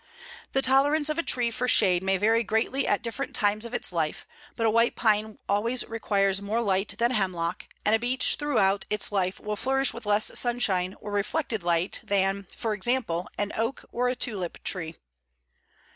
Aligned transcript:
The 0.53 0.63
tolerance 0.63 1.09
of 1.09 1.19
a 1.19 1.21
tree 1.21 1.51
for 1.51 1.67
shade 1.67 2.01
may 2.01 2.17
vary 2.17 2.43
greatly 2.43 2.87
at 2.87 3.03
different 3.03 3.35
times 3.35 3.65
of 3.65 3.73
its 3.75 3.93
life, 3.93 4.25
but 4.55 4.65
a 4.65 4.69
white 4.71 4.95
pine 4.95 5.37
always 5.47 5.87
requires 5.87 6.41
more 6.41 6.59
light 6.59 6.95
than 6.97 7.11
a 7.11 7.13
hemlock, 7.13 7.65
and 7.85 7.93
a 7.93 7.99
beech 7.99 8.33
throughout 8.37 8.85
its 8.89 9.11
life 9.11 9.39
will 9.39 9.55
flourish 9.55 9.93
with 9.93 10.07
less 10.07 10.31
sunshine 10.39 10.95
or 11.01 11.11
reflected 11.11 11.61
light 11.61 11.99
than, 12.03 12.47
for 12.55 12.73
example, 12.73 13.27
an 13.37 13.51
oak 13.55 13.85
or 13.91 14.07
a 14.09 14.15
tulip 14.15 14.63
tree. 14.63 14.95